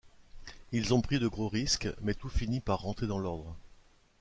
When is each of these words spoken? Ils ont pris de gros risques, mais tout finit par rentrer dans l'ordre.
Ils 0.71 0.95
ont 0.95 1.01
pris 1.01 1.19
de 1.19 1.27
gros 1.27 1.47
risques, 1.47 1.87
mais 2.01 2.15
tout 2.15 2.27
finit 2.27 2.59
par 2.59 2.79
rentrer 2.79 3.05
dans 3.05 3.19
l'ordre. 3.19 3.55